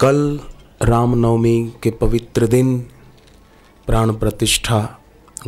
कल 0.00 0.40
रामनवमी 0.82 1.72
के 1.82 1.90
पवित्र 1.90 2.46
दिन 2.46 2.78
प्राण 3.86 4.12
प्रतिष्ठा 4.12 4.98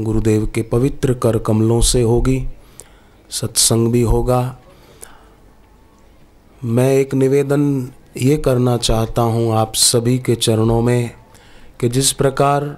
गुरुदेव 0.01 0.47
के 0.47 0.63
पवित्र 0.63 1.15
कर 1.15 1.39
कमलों 1.39 1.81
से 1.81 2.03
होगी, 2.03 2.49
सत्संग 3.31 3.93
भी 3.93 4.03
होगा। 4.03 4.59
मैं 6.65 6.93
एक 6.93 7.15
निवेदन 7.15 7.93
ये 8.17 8.37
करना 8.37 8.77
चाहता 8.77 9.23
हूँ 9.23 9.53
आप 9.55 9.75
सभी 9.75 10.19
के 10.19 10.35
चरणों 10.35 10.81
में 10.83 11.11
कि 11.81 11.89
जिस 11.89 12.13
प्रकार 12.13 12.77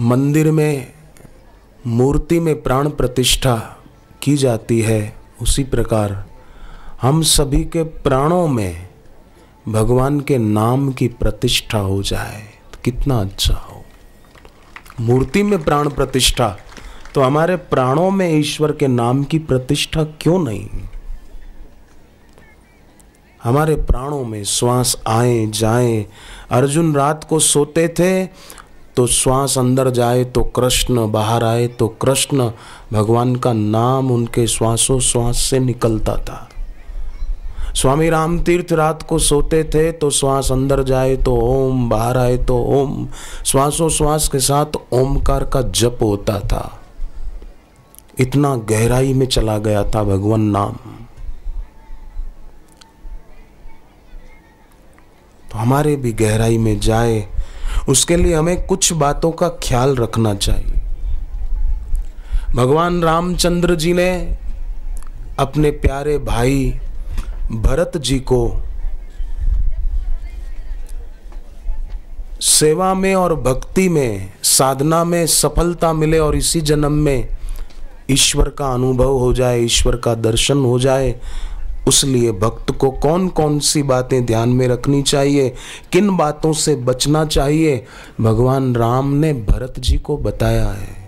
मंदिर 0.00 0.50
में, 0.52 0.92
मूर्ति 1.86 2.40
में 2.40 2.62
प्राण 2.62 2.90
प्रतिष्ठा 2.90 3.56
की 4.22 4.36
जाती 4.36 4.80
है, 4.80 5.16
उसी 5.42 5.64
प्रकार 5.64 6.24
हम 7.02 7.22
सभी 7.22 7.64
के 7.64 7.82
प्राणों 7.82 8.48
में 8.48 8.89
भगवान 9.68 10.20
के 10.20 10.38
नाम 10.38 10.92
की 10.92 11.08
प्रतिष्ठा 11.08 11.78
हो 11.78 12.02
जाए 12.02 12.40
तो 12.72 12.78
कितना 12.84 13.20
अच्छा 13.20 13.54
हो। 13.54 13.84
मूर्ति 15.00 15.42
में 15.42 15.62
प्राण 15.64 15.88
प्रतिष्ठा 15.88 16.56
तो 17.14 17.20
हमारे 17.20 17.56
प्राणों 17.56 18.10
में 18.10 18.38
ईश्वर 18.38 18.72
के 18.72 18.88
नाम 18.88 19.22
की 19.24 19.38
प्रतिष्ठा 19.38 20.04
क्यों 20.04 20.38
नहीं? 20.38 20.68
हमारे 23.42 23.74
प्राणों 23.74 24.24
में 24.24 24.44
श्वास 24.44 24.96
आए, 25.06 25.46
जाए। 25.46 26.06
अर्जुन 26.50 26.94
रात 26.94 27.24
को 27.24 27.38
सोते 27.38 27.88
थे 27.88 28.26
तो 28.96 29.06
श्वास 29.06 29.58
अंदर 29.58 29.90
जाए 29.90 30.24
तो 30.24 30.42
कृष्ण 30.42 31.10
बाहर 31.12 31.44
आए 31.44 31.66
तो 31.68 31.88
कृष्ण 31.88 32.50
भगवान 32.92 33.36
का 33.36 33.52
नाम 33.52 34.10
उनके 34.10 34.46
श्वासोश्वास 34.46 35.36
से 35.36 35.58
निकलता 35.58 36.16
था। 36.16 36.49
स्वामी 37.74 38.08
राम 38.10 38.38
तीर्थ 38.40 38.72
रात 38.72 39.02
को 39.02 39.18
सोते 39.18 39.64
थे 39.64 39.92
तो 39.92 40.10
श्वास 40.10 40.52
अंदर 40.52 40.82
जाए 40.82 41.16
तो 41.16 41.36
ओम, 41.36 41.88
बाहर 41.88 42.18
आए 42.18 42.36
तो 42.36 42.58
ओम। 42.58 43.08
श्वासोश्वास 43.44 44.28
के 44.28 44.38
साथ 44.38 44.76
ओमकार 44.92 45.44
का 45.44 45.62
जप 45.62 45.98
होता 46.02 46.38
था। 46.40 46.80
इतना 48.18 48.54
गहराई 48.56 49.14
में 49.14 49.26
चला 49.26 49.58
गया 49.58 49.84
था 49.84 50.02
भगवान 50.02 50.40
नाम। 50.40 50.76
तो 55.50 55.58
हमारे 55.58 55.96
भी 55.96 56.12
गहराई 56.12 56.58
में 56.58 56.80
जाए, 56.80 57.26
उसके 57.88 58.16
लिए 58.16 58.34
हमें 58.34 58.66
कुछ 58.66 58.92
बातों 58.92 59.32
का 59.32 59.48
ख्याल 59.48 59.96
रखना 59.96 60.34
चाहिए। 60.34 60.78
भगवान 62.56 63.02
रामचंद्र 63.02 63.74
जी 63.74 63.92
ने 63.92 64.38
अपने 65.38 65.70
प्यारे 65.70 66.18
भाई 66.18 66.80
भरत 67.52 67.96
जी 67.96 68.18
को 68.18 68.62
सेवा 72.40 72.94
में 72.94 73.14
और 73.14 73.34
भक्ति 73.34 73.88
में, 73.88 74.32
साधना 74.42 75.04
में 75.04 75.26
सफलता 75.26 75.92
मिले 75.92 76.18
और 76.18 76.36
इसी 76.36 76.60
जन्म 76.60 76.92
में 76.92 77.28
ईश्वर 78.10 78.48
का 78.48 78.72
अनुभव 78.72 79.18
हो 79.18 79.32
जाए, 79.32 79.60
ईश्वर 79.60 79.96
का 79.96 80.14
दर्शन 80.14 80.58
हो 80.58 80.78
जाए, 80.78 81.20
उस 81.88 82.04
लिए 82.04 82.32
भक्त 82.32 82.70
को 82.70 82.90
कौन 82.90 83.28
कौन 83.28 83.58
सी 83.58 83.82
बातें 83.82 84.26
ध्यान 84.26 84.48
में 84.48 84.68
रखनी 84.68 85.02
चाहिए, 85.02 85.54
किन 85.92 86.16
बातों 86.16 86.52
से 86.52 86.76
बचना 86.76 87.24
चाहिए, 87.24 87.86
भगवान 88.20 88.74
राम 88.74 89.12
ने 89.12 89.32
भरत 89.32 89.74
जी 89.78 89.98
को 89.98 90.16
बताया 90.16 90.68
है। 90.68 90.99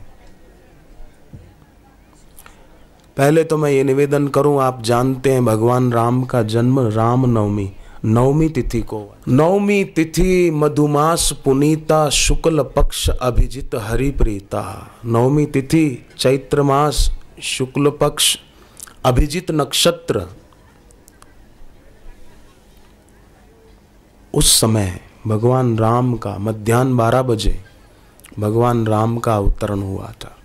पहले 3.16 3.42
तो 3.44 3.56
मैं 3.56 3.70
ये 3.70 3.82
निवेदन 3.84 4.28
करूँ, 4.28 4.60
आप 4.62 4.82
जानते 4.82 5.32
हैं 5.32 5.44
भगवान 5.44 5.92
राम 5.92 6.22
का 6.24 6.42
जन्म 6.44 6.78
राम 6.88 7.26
नवमी 7.28 7.70
नवमी 8.04 8.48
तिथि 8.48 8.80
को। 8.82 9.00
नवमी 9.28 9.84
तिथि 9.86 10.50
मधुमास 10.50 11.30
पुनीता 11.44 12.08
शुक्ल 12.10 12.62
पक्ष 12.76 13.08
अभिजित 13.10 13.74
हरिप्रीता। 13.74 14.64
नवमी 15.06 15.46
तिथि 15.46 15.86
चैत्र 16.18 16.62
मास 16.62 17.08
शुक्ल 17.42 17.90
पक्ष 17.90 18.36
अभिजित 19.04 19.50
नक्षत्र। 19.50 20.26
उस 24.34 24.60
समय 24.60 24.98
भगवान 25.26 25.76
राम 25.78 26.16
का 26.16 26.36
मध्यान्ह 26.38 26.96
बारह 26.96 27.22
बजे 27.22 27.58
भगवान 28.38 28.86
राम 28.86 29.18
का 29.18 29.36
अवतरण 29.36 29.82
हुआ 29.82 30.12
था। 30.24 30.36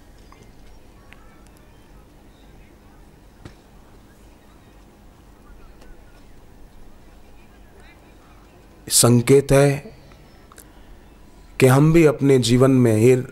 संकेत 8.90 9.52
है 9.52 9.94
कि 11.60 11.66
हम 11.66 11.94
भी 11.94 12.06
अपने 12.06 12.40
जीवन 12.40 12.72
में 12.72 12.98
ये 12.98 13.24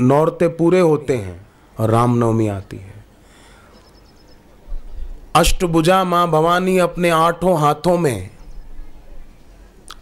नौरते 0.00 0.48
पूरे 0.48 0.80
होते 0.80 1.16
हैं 1.16 1.46
और 1.80 1.90
रामनवमी 1.90 2.48
आती 2.48 2.76
है। 2.76 3.04
अष्टभुजा 5.36 6.04
माँ 6.04 6.30
भवानी 6.30 6.78
अपने 6.78 7.10
आठों 7.10 7.60
हाथों 7.60 7.98
में 7.98 8.30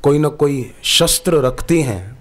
कोई 0.03 0.19
न 0.19 0.29
कोई 0.29 0.75
शस्त्र 0.83 1.35
रखती 1.35 1.83
हैं। 1.83 2.19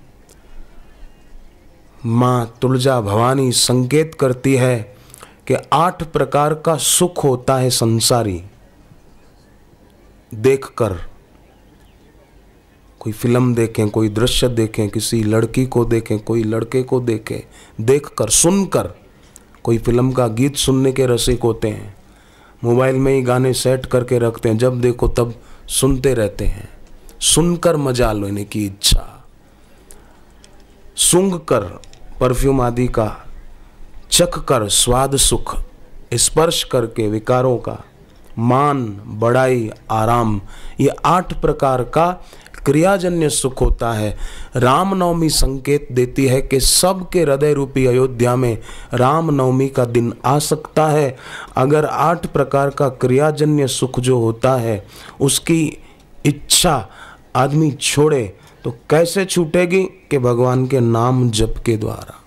माँ 2.05 2.57
तुलजा 2.61 3.01
भवानी 3.01 3.51
संकेत 3.51 4.15
करती 4.15 4.55
है 4.55 4.95
कि 5.47 5.55
आठ 5.73 6.03
प्रकार 6.03 6.53
का 6.53 6.75
सुख 6.77 7.23
होता 7.23 7.57
है 7.57 7.69
संसारी। 7.69 8.43
देखकर 10.33 11.10
कोई 13.01 13.13
फ़िल्म 13.13 13.55
देखें, 13.55 13.89
कोई 13.89 14.09
दृश्य 14.09 14.47
देखें, 14.47 14.89
किसी 14.89 15.23
लड़की 15.23 15.65
को 15.65 15.85
देखें, 15.85 16.19
कोई 16.19 16.43
लड़के 16.43 16.83
को 16.83 16.99
देखें, 16.99 17.39
देखकर, 17.85 18.29
सुनकर 18.29 18.89
कोई 19.63 19.77
फ़िल्म 19.77 20.11
का 20.11 20.27
गीत 20.27 20.55
सुनने 20.55 20.91
के 20.91 21.05
रसिक 21.05 21.43
होते 21.43 21.67
हैं। 21.67 21.95
मोबाइल 22.63 22.95
में 22.95 23.13
ही 23.13 23.21
गाने 23.21 23.53
सेट 23.53 23.85
करके 23.85 24.19
रखते 24.19 24.49
हैं, 24.49 24.57
जब 24.57 24.81
देखो 24.81 25.07
तब 25.07 25.33
सुनते 25.67 26.13
रहते 26.13 26.45
हैं। 26.45 26.69
सुनकर 27.19 27.77
मज़ा 27.77 28.11
लेने 28.13 28.43
की 28.43 28.65
इच्छा। 28.65 29.25
सुंग 30.95 31.33
कर 31.39 31.63
परफ्यूम 32.19 32.61
आदि 32.61 32.87
का 32.87 33.25
चख 34.11 34.39
कर 34.39 34.67
स्वाद 34.69 35.15
सुख, 35.15 35.55
स्पर्श 36.13 36.63
करके 36.63 37.07
विकारों 37.07 37.57
का, 37.57 37.77
मान, 38.39 39.01
बड़ाई, 39.05 39.69
आराम, 39.91 40.41
ये 40.79 40.89
आठ 41.05 41.41
प्रकार 41.41 41.83
का 41.83 42.23
क्रियाजन्य 42.65 43.29
सुख 43.29 43.61
होता 43.61 43.91
है। 43.93 44.17
रामनवमी 44.55 45.29
संकेत 45.29 45.87
देती 45.91 46.25
है 46.25 46.41
कि 46.41 46.59
सबके 46.59 47.21
हृदय 47.21 47.53
रूपी 47.53 47.85
अयोध्या 47.85 48.35
में 48.35 48.57
रामनवमी 48.93 49.67
का 49.67 49.85
दिन 49.85 50.13
आ 50.25 50.39
सकता 50.39 50.87
है। 50.87 51.17
अगर 51.55 51.85
आठ 51.85 52.25
प्रकार 52.25 52.69
का 52.69 52.89
क्रियाजन्य 52.89 53.67
सुख 53.67 53.99
जो 53.99 54.19
होता 54.19 54.55
है, 54.55 54.87
उसकी 55.21 55.77
इच्छा 56.25 56.87
आदमी 57.35 57.71
छोड़े 57.71 58.37
तो 58.63 58.71
कैसे 58.89 59.25
छूटेगी 59.25 59.83
कि 59.83 60.17
भगवान 60.17 60.67
के 60.67 60.79
नाम 60.79 61.29
जप 61.29 61.55
के 61.65 61.77
द्वारा? 61.77 62.17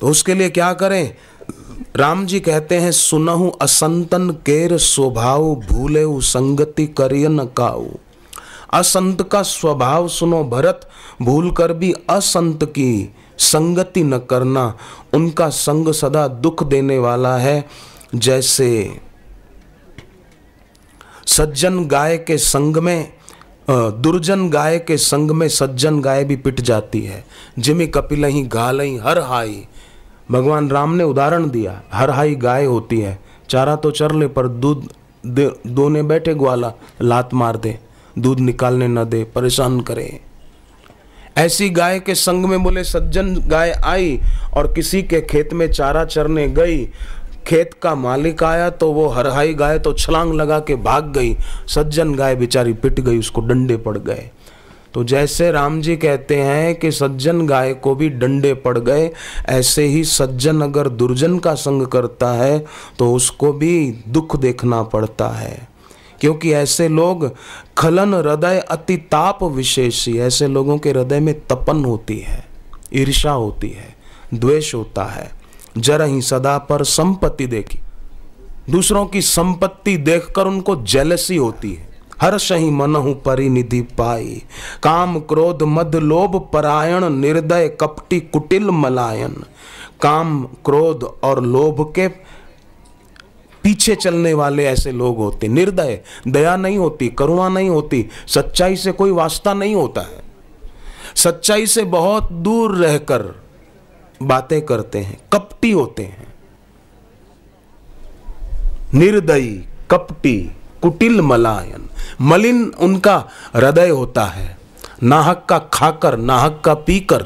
तो 0.00 0.06
उसके 0.06 0.34
लिए 0.34 0.50
क्या 0.50 0.72
करें? 0.72 1.14
राम 1.96 2.24
जी 2.26 2.38
कहते 2.40 2.76
हैं, 2.76 2.90
सुनहु 2.92 3.48
असंतन 3.62 4.30
केर 4.46 4.76
स्वभाव 4.76 5.54
भूले 5.62 6.04
संगति 6.22 6.86
करिय 6.98 7.28
न 7.28 7.44
काऊ। 7.56 7.86
असंत 8.72 9.22
का 9.22 9.42
स्वभाव 9.42 10.08
सुनो 10.08 10.42
भरत, 10.44 10.88
भूल 11.22 11.50
कर 11.50 11.72
भी 11.72 11.92
असंत 12.10 12.64
की 12.64 13.14
संगति 13.38 14.04
न 14.04 14.18
करना। 14.30 14.64
उनका 15.14 15.48
संग 15.48 15.92
सदा 15.92 16.26
दुख 16.28 16.62
देने 16.64 16.98
वाला 16.98 17.36
है, 17.36 17.64
जैसे 18.14 19.00
सज्जन 21.26 21.84
गाय 21.86 22.16
के 22.18 22.38
संग 22.38 22.76
में 22.76 23.12
दुर्जन 23.70 24.48
गाय 24.50 24.78
के 24.78 24.96
संग 24.96 25.30
में 25.30 25.48
सज्जन 25.48 26.00
गाय 26.00 26.24
भी 26.24 26.36
पिट 26.36 26.60
जाती 26.60 27.00
है। 27.00 27.24
जिमी 27.58 27.86
कपिल 27.86 28.24
ही 28.24 28.42
गालई 28.48 28.96
हर 28.96 29.18
हाई 29.18 29.64
भगवान 30.30 30.68
राम 30.70 30.94
ने 30.94 31.04
उदाहरण 31.04 31.48
दिया, 31.50 31.80
हर 31.92 32.10
हाई 32.10 32.34
गाय 32.34 32.64
होती 32.64 33.00
है, 33.00 33.18
चारा 33.50 33.76
तो 33.76 33.90
चर 33.90 34.12
ले, 34.12 34.26
पर 34.26 34.48
दूध 34.48 34.88
दोने 35.24 36.02
बैठे 36.02 36.34
ग्वाला, 36.34 36.72
लात 37.02 37.34
मार 37.34 37.56
दे, 37.56 37.78
दूध 38.18 38.40
निकालने 38.40 38.88
न 38.88 39.04
दे, 39.04 39.22
परेशान 39.24 39.80
करे। 39.80 40.20
ऐसी 41.38 41.68
गाय 41.70 41.98
के 42.00 42.14
संग 42.14 42.44
में 42.44 42.62
बोले, 42.62 42.84
सज्जन, 42.84 43.34
गाय 43.40 43.70
आई 43.84 44.18
और 44.54 44.72
किसी 44.72 45.02
के 45.02 45.20
खेत 45.22 45.52
में 45.52 45.70
चारा 45.72 46.04
चरने 46.04 46.48
गई, 46.50 46.84
खेत 47.46 47.70
का 47.82 47.94
मालिक 47.94 48.42
आया 48.44 48.68
तो 48.70 48.90
वो 48.92 49.06
हरहाई 49.08 49.54
गाय 49.54 49.78
तो 49.78 49.92
छलांग 49.92 50.32
लगा 50.34 50.58
के 50.60 50.74
भाग 50.74 51.12
गई, 51.12 51.34
सज्जन 51.68 52.14
गाय 52.14 52.36
बेचारी 52.36 52.72
पिट 52.72 53.00
गई, 53.00 53.18
उसको 53.18 53.40
डंडे 53.40 53.76
पड़ 53.76 53.96
गए। 53.98 54.30
तो 54.94 55.04
जैसे 55.04 55.50
राम 55.50 55.80
जी 55.80 55.96
कहते 55.96 56.36
हैं 56.36 56.74
कि 56.74 56.90
सज्जन 56.92 57.46
गाय 57.46 57.74
को 57.74 57.94
भी 57.94 58.08
डंडे 58.08 58.54
पड़ 58.54 58.78
गए, 58.78 59.10
ऐसे 59.46 59.84
ही 59.84 60.04
सज्जन 60.04 60.60
अगर 60.60 60.88
दुर्जन 60.88 61.38
का 61.38 61.54
संग 61.54 61.86
करता 61.86 62.32
है 62.32 62.64
तो 62.98 63.12
उसको 63.14 63.52
भी 63.52 63.90
दुख 64.08 64.36
देखना 64.36 64.82
पड़ता 64.82 65.28
है। 65.28 65.68
क्योंकि 66.20 66.52
ऐसे 66.52 66.88
लोग 66.88 67.30
खलन 67.78 68.14
हृदय 68.14 68.58
अति 68.60 68.96
ताप 68.96 69.42
विशेषी, 69.44 70.18
ऐसे 70.18 70.46
लोगों 70.46 70.78
के 70.78 70.90
हृदय 70.90 71.20
में 71.20 71.34
तपन 71.40 71.84
होती 71.84 72.18
है 72.18 72.44
ईर्षा 72.94 73.30
होती 73.30 73.68
है, 73.68 73.94
द्वेष 74.34 74.74
होता 74.74 75.04
है। 75.04 75.30
जरा 75.78 76.04
ही 76.04 76.20
सदा 76.22 76.58
पर 76.58 76.84
संपत्ति 76.84 77.46
देखी। 77.46 77.78
दूसरों 78.70 79.06
की 79.06 79.22
संपत्ति 79.22 79.96
देखकर 79.96 80.46
उनको 80.46 80.76
जेलसी 80.76 81.36
होती 81.36 81.72
है। 81.72 81.91
हर 82.20 82.38
सही 82.38 82.70
मनहु 82.70 83.14
परिनिधि 83.14 83.80
पाई। 83.80 84.42
काम 84.82 85.18
क्रोध 85.20 85.62
मद 85.62 85.96
लोभ 85.96 86.36
परायण, 86.52 87.08
निर्दय 87.08 87.68
कपटी 87.68 88.20
कुटिल 88.20 88.70
मलायन। 88.70 89.44
काम 90.02 90.44
क्रोध 90.64 91.04
और 91.22 91.42
लोभ 91.42 91.92
के 91.94 92.08
पीछे 93.62 93.94
चलने 93.94 94.34
वाले 94.34 94.64
ऐसे 94.64 94.92
लोग 94.92 95.16
होते। 95.16 95.48
निर्दय, 95.48 96.00
दया 96.28 96.56
नहीं 96.56 96.78
होती, 96.78 97.08
करुणा 97.08 97.48
नहीं 97.48 97.68
होती, 97.70 98.08
सच्चाई 98.26 98.76
से 98.76 98.92
कोई 98.92 99.10
वास्ता 99.10 99.54
नहीं 99.54 99.74
होता 99.74 100.00
है। 100.00 100.22
सच्चाई 101.14 101.66
से 101.66 101.84
बहुत 101.84 102.32
दूर 102.32 102.76
रहकर 102.76 103.42
बातें 104.22 104.60
करते 104.66 104.98
हैं, 104.98 105.18
कपटी 105.32 105.70
होते 105.70 106.02
हैं। 106.02 106.34
निर्दयी, 108.94 109.64
कपटी 109.90 110.50
कुटिल 110.82 111.20
मलायन, 111.20 111.88
मलिन 112.20 112.64
उनका 112.80 113.16
हृदय 113.56 113.88
होता 113.88 114.24
है। 114.24 114.56
नाहक 115.02 115.46
का 115.48 115.58
खाकर, 115.72 116.16
नाहक 116.16 116.60
का 116.64 116.74
पीकर। 116.74 117.24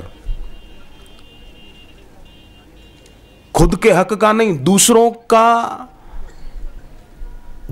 खुद 3.55 3.77
के 3.77 3.93
हक 3.93 4.13
का 4.13 4.33
नहीं, 4.33 4.59
दूसरों 4.59 5.11
का 5.11 5.89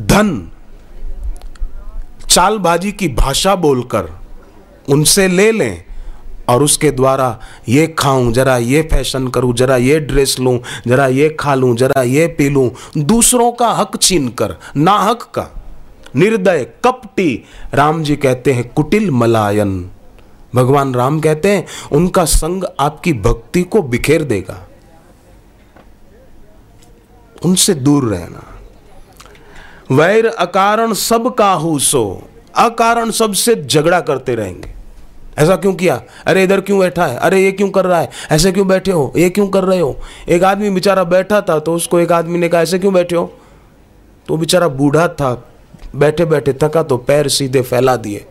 धन। 0.00 0.50
चालबाजी 2.30 2.92
की 2.92 3.08
भाषा 3.08 3.54
बोलकर 3.56 4.08
उनसे 4.88 5.26
ले 5.28 5.50
लें 5.52 5.84
और 6.48 6.62
उसके 6.62 6.90
द्वारा 6.90 7.38
ये 7.68 7.86
खाऊं, 7.98 8.32
जरा 8.32 8.56
ये 8.56 8.82
फ़ैशन 8.82 9.28
करूँ, 9.28 9.52
जरा 9.54 9.76
ये 9.76 9.98
ड्रेस 10.00 10.38
लूँ, 10.40 10.58
जरा 10.86 11.06
ये 11.06 11.28
खा 11.40 11.54
लूँ, 11.54 11.76
जरा 11.76 12.02
ये 12.02 12.26
पी 12.28 12.48
लूँ। 12.48 12.70
दूसरों 12.98 13.50
का 13.52 13.70
हक 13.72 13.96
छीन 14.02 14.28
कर 14.28 14.56
ना 14.76 14.98
हक 14.98 15.22
का। 15.34 15.48
निर्दय 16.16 16.66
कपटी। 16.84 17.44
राम 17.74 18.02
जी 18.02 18.16
कहते 18.16 18.52
हैं, 18.52 18.68
कुटिल 18.68 19.10
मलायन। 19.10 19.90
भगवान 20.54 20.94
राम 20.94 21.20
कहते 21.20 21.48
हैं, 21.48 21.66
उनका 21.92 22.24
संग 22.24 22.64
आपकी 22.80 23.12
भक्ति 23.12 23.62
को 23.62 23.82
बिखेर 23.82 24.22
देगा। 24.22 24.68
उनसे 27.44 27.74
दूर 27.74 28.04
रहना। 28.04 28.42
वैर 29.90 30.26
अकारण 30.26 30.92
सब 30.92 31.34
काहू 31.34 31.78
सो। 31.78 32.22
अकारण 32.56 33.10
सबसे 33.10 33.54
झगड़ा 33.54 34.00
करते 34.00 34.34
रहेंगे। 34.34 34.74
ऐसा 35.38 35.56
क्यों 35.56 35.74
किया? 35.74 36.02
अरे 36.26 36.44
इधर 36.44 36.60
क्यों 36.60 36.78
बैठा 36.78 37.06
है? 37.06 37.16
अरे 37.16 37.42
ये 37.42 37.52
क्यों 37.52 37.70
कर 37.70 37.84
रहा 37.84 38.00
है? 38.00 38.10
ऐसे 38.30 38.52
क्यों 38.52 38.68
बैठे 38.68 38.90
हो? 38.90 39.12
ये 39.16 39.30
क्यों 39.30 39.48
कर 39.48 39.64
रहे 39.64 39.80
हो? 39.80 40.00
एक 40.28 40.44
आदमी 40.44 40.70
बेचारा 40.70 41.04
बैठा 41.04 41.40
था 41.40 41.58
तो 41.58 41.74
उसको 41.74 42.00
एक 42.00 42.12
आदमी 42.12 42.38
ने 42.38 42.48
कहा, 42.48 42.60
ऐसे 42.60 42.78
क्यों 42.78 42.94
बैठे 42.94 43.16
हो? 43.16 43.32
तो 44.28 44.36
बेचारा 44.36 44.68
बूढ़ा 44.68 45.08
था। 45.08 45.48
बैठे 45.94 46.24
बैठे 46.24 46.52
थका 46.52 46.82
तो 46.82 46.96
पैर 46.96 47.28
सीधे 47.28 47.62
फैला 47.62 47.96
दिए। 47.96 48.24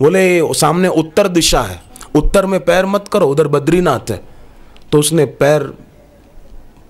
बोले 0.00 0.54
सामने 0.54 0.88
उत्तर 0.88 1.28
दिशा 1.28 1.62
है। 1.62 1.80
उत्तर 2.14 2.46
में 2.46 2.58
पैर 2.64 2.86
मत 2.86 3.08
करो 3.08 3.26
उधर 3.26 3.48
बद्रीनाथ 3.48 4.10
है। 4.10 4.20
तो 4.92 4.98
उसने 4.98 5.24
पैर 5.24 5.62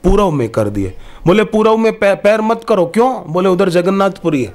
पूर्व 0.05 0.31
में 0.31 0.49
कर 0.49 0.69
दिए। 0.69 0.95
बोले 1.27 1.45
पूर्व 1.45 1.77
में 1.77 1.99
पैर, 1.99 2.15
पैर 2.15 2.41
मत 2.41 2.65
करो 2.69 2.87
क्यों? 2.87 3.33
बोले 3.33 3.49
उधर 3.49 3.69
जगन्नाथपुरी 3.69 4.43
है। 4.45 4.55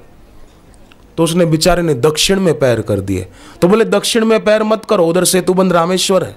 तो 1.18 1.24
उसने 1.24 1.46
बेचारे 1.46 1.82
ने 1.82 1.94
दक्षिण 1.94 2.40
में 2.40 2.58
पैर 2.60 2.82
कर 2.82 3.00
दिए। 3.00 3.28
तो 3.62 3.68
बोले 3.68 3.86
दक्षिण 3.86 4.26
में 4.26 4.44
पैर 4.44 4.64
मत 4.64 4.86
करो 4.86 5.06
उधर 5.06 5.24
सेतुबंद 5.24 5.74
रामेश्वर 5.74 6.24
है। 6.24 6.36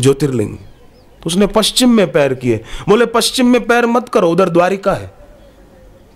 ज्योतिर्लिंग। 0.00 0.56
तो 0.56 1.26
उसने 1.26 1.46
पश्चिम 1.46 1.90
में 1.90 2.10
पैर 2.12 2.34
किए। 2.34 2.64
बोले 2.88 3.06
पश्चिम 3.06 3.46
में 3.46 3.64
पैर 3.66 3.86
मत 3.86 4.08
करो 4.08 4.30
उधर 4.30 4.48
द्वारिका 4.48 4.94
है। 4.94 5.15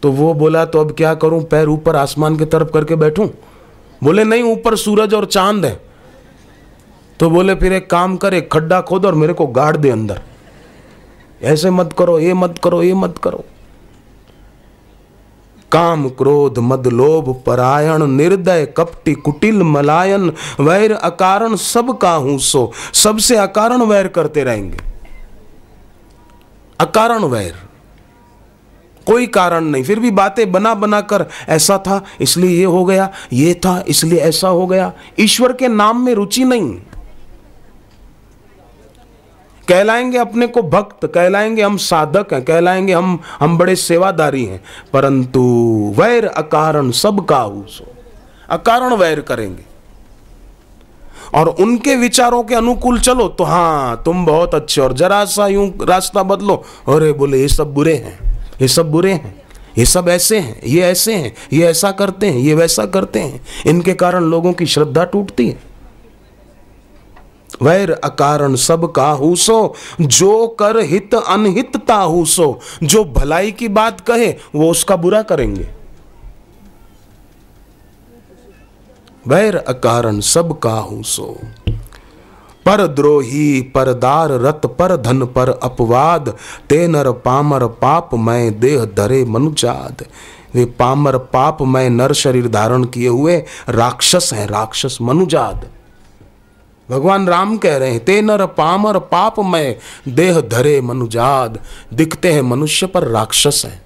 तो 0.02 0.12
वो 0.12 0.35
बोला 0.35 0.64
तो 0.64 0.81
अब 0.81 0.93
क्या 0.93 1.14
करूँ? 1.14 1.44
पैर 1.44 1.69
ऊपर 1.69 1.97
आसमान 1.97 2.37
की 2.37 2.44
तरफ़ 2.44 2.69
करके 2.69 2.97
बैठूं? 2.97 3.29
बोले, 4.05 4.25
नहीं, 4.25 4.43
ऊपर 4.43 4.76
सूरज 4.76 5.14
और 5.14 5.25
चाँद 5.25 5.64
है। 5.64 5.81
तो 7.20 7.31
बोले, 7.31 7.55
फिर 7.55 7.73
एक 7.73 7.91
काम 7.91 8.17
कर, 8.17 8.35
एक 8.35 8.52
खड्डा 8.52 8.81
खोद 8.81 9.06
और 9.06 9.14
मेरे 9.14 9.32
को 9.32 9.47
गाड़ 9.47 9.76
दे 9.76 9.91
अंदर। 9.91 10.20
ऐसे 11.43 11.70
मत 11.70 11.94
करो, 11.99 12.19
ये 12.19 12.35
मत 12.35 12.61
करो, 12.64 12.82
ये 12.82 12.94
मत 12.94 13.19
करो। 13.19 13.44
काम 15.73 16.08
क्रोध 16.08 16.58
मद 16.58 16.87
लोभ 16.87 17.43
परायण, 17.46 18.06
निर्दय 18.06 18.67
कपटी 18.67 19.14
कुटिल 19.14 19.62
मलायन, 19.62 20.32
वैर 20.61 20.93
अकारण 20.93 21.56
सब 21.56 21.99
का 21.99 22.12
हूँ 22.12 22.38
सो। 22.38 22.73
सबसे 22.94 23.37
अकारण 23.37 23.82
वैर 23.82 24.08
करते 24.08 24.44
रहेंगे। 24.44 24.79
अकारण 26.81 27.25
वैर। 27.25 27.69
कोई 29.10 29.26
कारण 29.26 29.64
नहीं। 29.64 29.84
फिर 29.84 30.00
भी 30.00 30.10
बातें 30.10 30.52
बना 30.52 30.74
बना 30.74 31.00
कर 31.00 31.26
ऐसा 31.48 31.78
था, 31.78 32.04
इसलिए 32.20 32.58
ये 32.58 32.64
हो 32.64 32.84
गया, 32.84 33.10
ये 33.32 33.54
था, 33.54 33.82
इसलिए 33.88 34.20
ऐसा 34.20 34.48
हो 34.48 34.66
गया। 34.66 34.92
ईश्वर 35.18 35.52
के 35.52 35.68
नाम 35.68 36.04
में 36.04 36.14
रुचि 36.14 36.44
नहीं। 36.44 36.70
कहलाएँगे 39.68 40.18
अपने 40.18 40.46
को 40.46 40.62
भक्त, 40.62 41.06
कहलाएँगे 41.06 41.62
हम 41.62 41.76
साधक 41.76 42.32
हैं, 42.32 42.44
कहलाएँगे 42.44 42.92
हम 42.92 43.18
हम 43.40 43.58
बड़े 43.58 43.76
सेवादारी 43.76 44.44
हैं। 44.44 44.60
परंतु 44.92 45.40
वैर 45.98 46.26
अकारण 46.26 46.90
सब 46.90 47.24
का 47.24 47.42
अकारण 48.50 48.94
वैर 48.94 49.20
करेंगे। 49.20 49.64
और 51.34 51.48
उनके 51.48 51.96
विचारों 51.96 52.42
के 52.42 52.54
अनुकूल 52.54 52.98
चलो 53.00 53.28
तो 53.28 53.44
हाँ 53.44 54.02
तुम 54.04 54.26
बहुत 54.26 54.54
अच्छे 54.54 54.80
और 54.80 54.92
जरा 54.92 55.24
सा 55.24 55.46
यूँ 55.46 55.72
रास्ता 55.82 56.22
बदलो। 56.22 56.54
अरे 56.88 57.12
बोले, 57.12 57.40
ये 57.40 57.48
सब 57.48 57.74
बुरे 57.74 57.94
हैं। 57.94 58.30
ये 58.62 58.68
सब 58.68 58.90
बुरे 58.90 59.12
हैं, 59.12 59.42
ये 59.78 59.84
सब 59.84 60.08
ऐसे 60.08 60.38
हैं, 60.38 60.62
ये 60.64 60.80
ऐसे 60.80 61.14
हैं, 61.14 61.34
ये 61.52 61.66
ऐसा 61.66 61.92
करते 61.92 62.26
हैं, 62.26 62.38
ये 62.38 62.54
वैसा 62.54 62.86
करते 62.86 63.20
हैं। 63.20 63.46
इनके 63.66 63.94
कारण 63.94 64.24
लोगों 64.24 64.52
की 64.52 64.66
श्रद्धा 64.66 65.04
टूटती 65.04 65.48
है। 65.48 65.62
वैर 67.62 67.92
अकारण 67.92 68.54
सब 68.54 68.92
काहूसो, 68.92 69.74
जो 70.00 70.46
कर 70.46 70.78
हित 70.78 71.14
अनहित 71.14 71.76
ताहूसो। 71.76 72.60
जो 72.82 73.04
भलाई 73.04 73.52
की 73.52 73.68
बात 73.68 74.00
कहे, 74.00 74.36
वो 74.54 74.70
उसका 74.70 74.96
बुरा 74.96 75.22
करेंगे। 75.22 75.68
वैर 79.26 79.56
अकारण 79.56 80.20
सब 80.20 80.58
काहूसो। 80.58 81.38
पर 81.43 81.59
द्रोही 82.79 83.60
परदार 83.74 84.31
रत, 84.31 84.67
पर 84.79 84.96
धन, 84.96 85.24
पर 85.27 85.48
अपवाद। 85.48 86.34
ते 86.69 86.86
नर 86.89 87.10
पामर 87.24 87.67
पाप 87.67 88.15
मैं 88.15 88.60
देह 88.60 88.84
धरे 88.96 89.24
मनुजाद 89.24 90.05
वे 90.55 90.65
पामर 90.79 91.17
पाप 91.32 91.62
मैं 91.62 91.89
नर 91.91 92.12
शरीर 92.12 92.48
धारण 92.48 92.84
किए 92.84 93.08
हुए 93.08 93.36
राक्षस 93.69 94.31
हैं, 94.32 94.46
राक्षस 94.46 94.98
मनुजाद 95.03 95.69
भगवान 96.89 97.29
राम 97.29 97.56
कह 97.56 97.77
रहे 97.77 97.91
हैं 97.91 98.05
ते 98.05 98.20
नर 98.22 98.46
पामर 98.46 98.98
पाप 98.98 99.39
में 99.41 99.77
देह 100.08 100.41
धरे 100.41 100.81
मनुजाद 100.81 101.58
दिखते 101.94 102.32
हैं 102.32 102.43
मनुष्य 102.43 102.86
पर 102.86 103.06
राक्षस 103.08 103.62
हैं। 103.67 103.82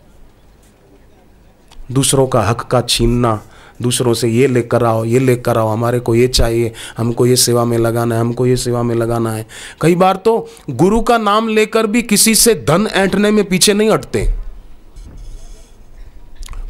दूसरों 1.93 2.27
का 2.27 2.43
हक 2.43 2.61
का 2.61 2.81
छीनना 2.81 3.41
दूसरों 3.83 4.15
से 4.15 4.29
ये 4.29 4.47
लेकर 4.47 4.85
आओ, 4.85 5.05
ये 5.05 5.19
लेकर 5.19 5.59
आओ, 5.59 5.69
हमारे 5.69 5.99
को 6.01 6.15
ये 6.15 6.29
चाहिए, 6.29 6.73
हमको 6.97 7.27
ये 7.27 7.37
सेवा 7.37 7.65
में 7.65 7.77
लगाना 7.79 8.15
है, 8.15 8.21
हमको 8.21 8.47
ये 8.47 8.57
सेवा 8.57 8.83
में 8.83 8.95
लगाना 8.95 9.33
है। 9.33 9.47
कई 9.81 9.95
बार 9.95 10.17
तो 10.17 10.49
गुरु 10.71 11.01
का 11.01 11.19
नाम 11.19 11.49
लेकर 11.49 11.87
भी 11.87 12.03
किसी 12.03 12.35
से 12.35 12.55
धन 12.69 12.87
ऐंठने 12.87 13.31
में 13.31 13.45
पीछे 13.45 13.75
नहीं 13.75 13.91
हटते। 13.91 14.27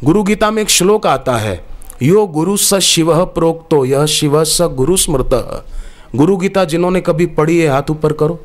गुरु 0.03 0.23
गीता 0.23 0.51
में 0.51 0.61
एक 0.61 0.69
श्लोक 0.69 1.07
आता 1.07 1.37
है, 1.37 1.63
यो 2.03 2.25
गुरु 2.27 2.57
स 2.57 2.79
शिव 2.79 3.13
प्रोक्तो 3.25 3.85
यह 3.85 4.05
शिव 4.05 4.43
स 4.43 4.61
गुरु 4.61 4.97
स्मृत। 4.97 5.65
गुरु 6.15 6.37
गीता 6.37 6.63
जिन्होंने 6.65 7.01
कभी 7.01 7.25
पढ़ी 7.25 7.57
है, 7.59 7.69
हाथ 7.69 7.89
ऊपर 7.89 8.13
करो। 8.13 8.39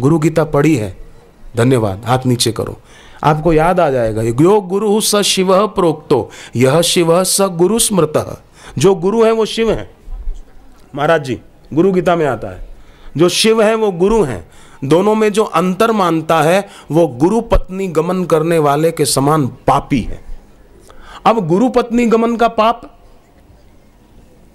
गुरु 0.00 0.18
गीता 0.18 0.44
पढ़ी 0.44 0.74
है, 0.76 0.96
धन्यवाद, 1.56 2.02
हाथ 2.06 2.26
नीचे 2.26 2.52
करो। 2.52 2.78
आपको 3.24 3.52
याद 3.52 3.80
आ 3.80 3.90
जाएगा, 3.90 4.22
यो 4.22 4.60
गुरु 4.60 5.00
स 5.00 5.16
शिव 5.16 5.66
प्रोक्तो 5.66 6.30
यह 6.56 6.80
शिव 6.80 7.24
स 7.24 7.40
गुरु 7.40 7.78
स्मृत। 7.78 8.42
जो 8.78 8.94
गुरु 8.94 9.24
है, 9.24 9.32
वो 9.32 9.44
शिव 9.44 9.72
है। 9.72 9.90
महाराज 10.94 11.24
जी, 11.24 11.40
गुरु 11.72 11.92
गीता 11.92 12.16
में 12.16 12.26
आता 12.26 12.48
है। 12.48 12.68
जो 13.16 13.28
शिव 13.28 13.62
है, 13.62 13.74
वो 13.74 13.90
गुरु 13.90 14.22
है। 14.22 14.50
दोनों 14.84 15.14
में 15.14 15.32
जो 15.32 15.44
अंतर 15.44 15.92
मानता 15.92 16.42
है, 16.42 16.68
वो 16.90 17.08
गुरु 17.08 17.40
पत्नी 17.40 17.88
गमन 17.88 18.24
करने 18.24 18.58
वाले 18.58 18.90
के 18.90 19.04
समान 19.04 19.46
पापी 19.46 20.00
है। 20.00 20.24
अब 21.26 21.48
गुरु 21.48 21.68
पत्नी 21.68 22.06
गमन 22.06 22.36
का 22.36 22.48
पाप 22.48 22.98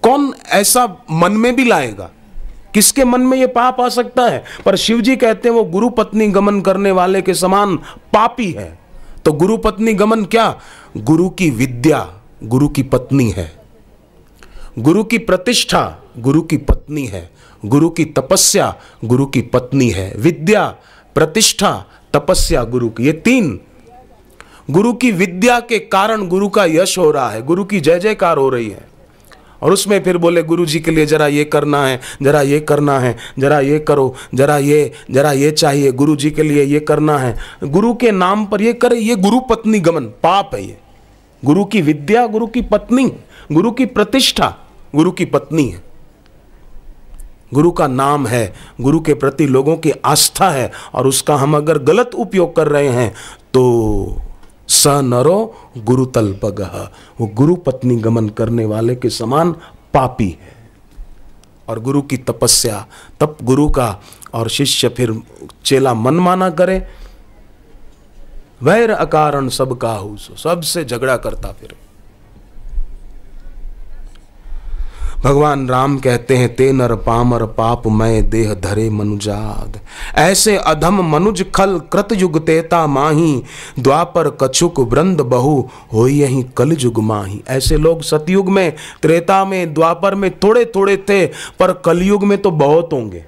कौन 0.02 0.34
ऐसा 0.48 0.96
मन 1.10 1.32
में 1.32 1.56
भी 1.56 1.64
लाएगा? 1.64 2.10
किसके 2.76 3.04
मन 3.04 3.20
में 3.20 3.38
यह 3.38 3.46
पाप 3.46 3.80
आ 3.80 3.88
सकता 3.88 4.22
है? 4.22 4.44
पर 4.64 4.76
शिव 4.76 5.00
जी 5.00 5.16
कहते 5.16 5.48
हैं, 5.48 5.56
वो 5.56 5.64
गुरु 5.64 5.90
पत्नी 5.90 6.28
गमन 6.28 6.60
करने 6.60 6.90
वाले 6.90 7.22
के 7.22 7.34
समान 7.34 7.76
पापी 8.12 8.50
है। 8.50 8.78
तो 9.24 9.32
गुरु 9.32 9.56
पत्नी 9.56 9.94
गमन 9.94 10.24
क्या? 10.24 10.60
गुरु 10.96 11.28
की 11.28 11.50
विद्या, 11.50 12.12
गुरु 12.44 12.68
की 12.68 12.82
पत्नी 12.82 13.30
है। 13.30 13.56
गुरु 14.78 15.04
की 15.04 15.18
प्रतिष्ठा, 15.18 15.96
गुरु 16.18 16.42
की 16.42 16.56
पत्नी 16.56 17.06
है। 17.06 17.30
गुरु 17.64 17.90
की 17.90 18.04
तपस्या, 18.04 18.74
गुरु 19.04 19.26
की 19.26 19.42
पत्नी 19.42 19.90
है। 19.90 20.14
विद्या, 20.16 20.74
प्रतिष्ठा, 21.14 21.84
तपस्या, 22.12 22.64
गुरु 22.64 22.88
की। 22.88 23.06
ये 23.06 23.12
तीन। 23.12 23.60
गुरु 24.70 24.92
की 24.92 25.12
विद्या 25.12 25.60
के 25.60 25.78
कारण 25.78 26.28
गुरु 26.28 26.48
का 26.48 26.64
यश 26.64 26.98
हो 26.98 27.10
रहा 27.10 27.30
है। 27.30 27.42
गुरु 27.42 27.64
की 27.64 27.80
जय 27.80 28.00
जयकार 28.00 28.38
हो 28.38 28.48
रही 28.48 28.70
है। 28.70 28.95
और 29.62 29.72
उसमें 29.72 30.02
फिर 30.02 30.18
बोले 30.18 30.42
गुरु 30.42 30.66
जी 30.66 30.80
के 30.80 30.90
लिए 30.90 31.06
जरा 31.06 31.26
ये 31.26 31.44
करना 31.44 31.86
है, 31.86 32.00
जरा 32.22 32.40
ये 32.42 32.60
करना 32.60 32.98
है, 33.00 33.16
जरा 33.38 33.60
ये 33.60 33.78
करो, 33.78 34.14
जरा 34.34 34.58
ये 34.58 34.92
जरा 35.10 35.32
ये 35.32 35.50
चाहिए 35.50 35.92
गुरु 35.92 36.16
जी 36.16 36.30
के 36.30 36.42
लिए 36.42 36.64
ये 36.64 36.80
करना 36.80 37.18
है। 37.18 37.36
गुरु 37.64 37.94
के 37.94 38.10
नाम 38.10 38.46
पर 38.46 38.62
ये 38.62 38.72
करे, 38.72 38.96
ये 38.96 39.16
गुरु 39.16 39.40
पत्नी 39.40 39.80
गमन, 39.80 40.04
पाप 40.22 40.50
है 40.54 40.66
ये। 40.66 40.78
गुरु 41.42 41.64
की 41.64 41.82
विद्या, 41.82 42.26
गुरु 42.26 42.46
की 42.46 42.62
पत्नी, 42.62 43.10
गुरु 43.52 43.70
की 43.70 43.84
प्रतिष्ठा, 43.86 44.54
गुरु 44.94 45.10
की 45.10 45.24
पत्नी 45.24 45.68
है। 45.68 45.84
गुरु 47.54 47.70
का 47.70 47.86
नाम 47.86 48.26
है, 48.26 48.52
गुरु 48.80 49.00
के 49.00 49.14
प्रति 49.14 49.46
लोगों 49.46 49.76
की 49.76 49.90
आस्था 50.04 50.50
है, 50.50 50.70
और 50.94 51.06
उसका 51.06 51.34
हम 51.36 51.56
अगर 51.56 51.78
गलत 51.78 52.10
उपयोग 52.14 52.54
कर 52.56 52.68
रहे 52.68 52.88
हैं 52.88 53.10
तो 53.54 54.22
स 54.86 54.88
नरो 54.88 55.38
गुरु 55.78 56.04
तल्पग 56.06 56.60
वो 57.20 57.26
गुरु 57.26 57.54
पत्नी 57.56 57.94
गमन 57.96 58.28
करने 58.28 58.64
वाले 58.64 58.94
के 58.96 59.10
समान 59.10 59.52
पापी 59.94 60.28
है। 60.30 60.54
और 61.68 61.78
गुरु 61.80 62.02
की 62.02 62.16
तपस्या, 62.16 62.86
तप 63.20 63.36
गुरु 63.42 63.68
का 63.68 63.88
और 64.34 64.48
शिष्य 64.48 64.88
फिर 64.88 65.14
चेला 65.64 65.94
मनमाना 65.94 66.50
करे। 66.50 66.78
वैर 68.62 68.90
अकारण 68.90 69.48
सब 69.48 69.76
काहू 69.78 70.16
सबसे 70.16 70.84
झगड़ा 70.84 71.16
करता 71.16 71.52
फिर। 71.52 71.74
भगवान 75.24 75.68
राम 75.68 75.98
कहते 75.98 76.36
हैं, 76.36 76.56
ते 76.56 76.72
नर 76.72 76.94
पामर 76.94 77.44
पाप 77.44 77.86
मैं 77.86 78.30
देह 78.30 78.54
धरे 78.54 78.90
मनुजाद। 78.90 79.80
ऐसे 80.14 80.56
अधम 80.56 81.04
मनुज 81.04 81.44
खल 81.54 81.80
कृत 81.92 82.08
युग 82.12 82.46
तेता 82.46 82.86
माही। 82.86 83.42
द्वापर 83.78 84.30
कछुक 84.30 84.80
वृंद 84.80 85.20
बहु 85.20 85.62
हो 85.92 86.08
यही 86.08 86.46
कल 86.56 86.76
युग 86.80 86.98
माही। 86.98 87.42
ऐसे 87.48 87.76
लोग 87.76 88.02
सतयुग 88.02 88.48
में, 88.48 88.76
त्रेता 89.02 89.44
में, 89.44 89.74
द्वापर 89.74 90.14
में 90.14 90.38
थोड़े 90.38 90.64
थोड़े 90.64 90.96
थे, 90.96 91.26
पर 91.26 91.72
कलयुग 91.72 92.24
में 92.24 92.42
तो 92.42 92.50
बहुत 92.50 92.90
होंगे। 92.92 93.24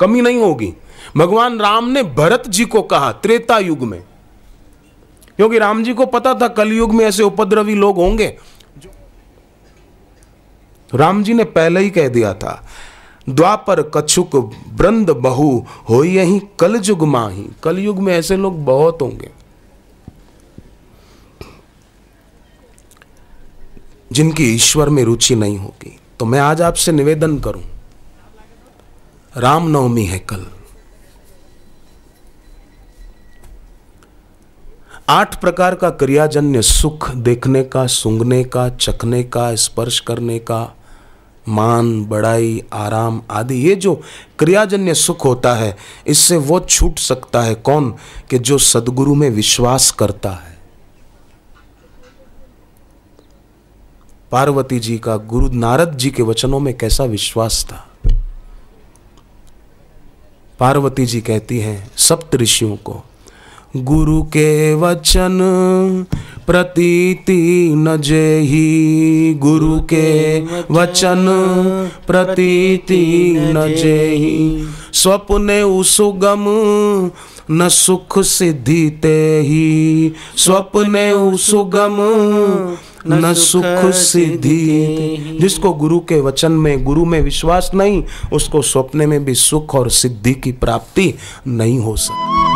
कमी 0.00 0.20
नहीं 0.20 0.38
होगी। 0.38 0.74
भगवान 1.16 1.58
राम 1.58 1.88
ने 1.88 2.02
भरत 2.02 2.42
जी 2.48 2.64
को 2.64 2.82
कहा, 2.82 3.12
त्रेता 3.12 3.58
युग 3.58 3.80
में। 3.80 4.02
क्योंकि 5.36 5.58
राम 5.58 5.82
जी 5.82 5.94
को 5.94 6.06
पता 6.06 6.34
था 6.34 6.48
कलयुग 6.48 6.94
में 6.94 7.06
ऐसे 7.06 7.22
उपद्रवी 7.22 7.74
लोग 7.74 7.96
होंगे। 7.96 8.36
राम 10.94 11.22
जी 11.22 11.34
ने 11.34 11.44
पहले 11.44 11.80
ही 11.80 11.90
कह 11.90 12.08
दिया 12.08 12.34
था, 12.34 12.68
द्वापर 13.28 13.82
कछुक 13.82 14.36
वृंद 14.68 15.10
बहु 15.10 15.60
हो 15.90 16.04
यही 16.04 16.40
कल 16.58 16.78
कलयुग 16.78 17.02
माही। 17.02 17.46
कलयुग 17.62 17.98
में 17.98 18.14
ऐसे 18.14 18.36
लोग 18.36 18.64
बहुत 18.64 18.98
होंगे। 19.02 19.30
जिनकी 24.12 24.54
ईश्वर 24.54 24.88
में 24.88 25.04
रुचि 25.04 25.34
नहीं 25.34 25.58
होगी। 25.58 25.98
तो 26.18 26.26
मैं 26.26 26.40
आज 26.40 26.62
आपसे 26.62 26.92
निवेदन 26.92 27.38
करूँ, 27.38 27.62
रामनवमी 29.36 30.04
है 30.04 30.18
कल। 30.18 30.46
आठ 35.08 35.40
प्रकार 35.40 35.74
का 35.74 35.90
क्रियाजन्य 35.90 36.62
सुख 36.62 37.10
देखने 37.10 37.62
का, 37.64 37.86
सूंघने 37.86 38.44
का, 38.44 38.68
चखने 38.68 39.22
का, 39.24 39.54
स्पर्श 39.54 40.00
करने 40.00 40.38
का 40.38 40.79
मान, 41.48 42.04
बड़ाई, 42.04 42.62
आराम 42.72 43.22
आदि, 43.30 43.54
ये 43.54 43.74
जो 43.74 44.02
क्रियाजन्य 44.38 44.94
सुख 44.94 45.24
होता 45.24 45.54
है, 45.54 45.76
इससे 46.06 46.36
वो 46.36 46.60
छूट 46.60 46.98
सकता 46.98 47.42
है 47.42 47.54
कौन? 47.54 47.94
कि 48.30 48.38
जो 48.38 48.58
सदगुरु 48.58 49.14
में 49.14 49.30
विश्वास 49.30 49.90
करता 49.90 50.30
है। 50.30 50.58
पार्वती 54.32 54.80
जी 54.80 54.98
का 54.98 55.16
गुरु 55.16 55.48
नारद 55.48 55.96
जी 55.96 56.10
के 56.10 56.22
वचनों 56.22 56.60
में 56.60 56.78
कैसा 56.78 57.04
विश्वास 57.04 57.66
था? 57.68 57.86
पार्वती 60.60 61.06
जी 61.06 61.20
कहती 61.20 61.58
हैं, 61.58 61.90
सप्त 61.96 62.34
ऋषियों 62.34 62.76
को, 62.76 63.02
गुरु 63.76 64.22
के 64.22 64.74
वचन 64.74 66.06
प्रतीति 66.50 67.72
न 67.76 67.96
जेही 68.00 69.34
गुरु 69.34 69.80
के 69.80 70.40
वचन। 70.70 71.26
प्रतीति 72.06 73.34
न 73.38 73.74
जेही 73.78 74.66
स्वप्ने 74.92 75.84
सुगम, 75.84 76.44
न 77.50 77.68
सुख 77.68 78.18
सिद्धि 78.18 78.90
ते 78.90 79.40
ही 79.40 80.12
स्वप्ने 80.36 81.38
सुगम, 81.38 81.96
न 83.14 83.34
सुख 83.34 83.90
सिद्धि 83.94 85.38
जिसको 85.40 85.72
गुरु 85.72 85.98
के 86.00 86.20
वचन 86.20 86.52
में, 86.52 86.84
गुरु 86.84 87.04
में 87.04 87.20
विश्वास 87.20 87.70
नहीं, 87.74 88.04
उसको 88.32 88.62
स्वप्ने 88.62 89.06
में 89.06 89.24
भी 89.24 89.34
सुख 89.34 89.74
और 89.74 89.90
सिद्धि 89.90 90.34
की 90.34 90.52
प्राप्ति 90.52 91.14
नहीं 91.48 91.78
हो 91.78 91.96
सकती। 91.96 92.49